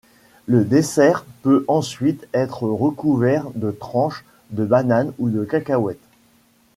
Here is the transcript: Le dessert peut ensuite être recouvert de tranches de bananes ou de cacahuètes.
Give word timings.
Le 0.47 0.63
dessert 0.65 1.23
peut 1.43 1.63
ensuite 1.67 2.27
être 2.33 2.63
recouvert 2.63 3.51
de 3.53 3.69
tranches 3.69 4.25
de 4.49 4.65
bananes 4.65 5.13
ou 5.19 5.29
de 5.29 5.43
cacahuètes. 5.45 5.99